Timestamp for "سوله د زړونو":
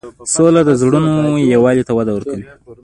0.33-1.13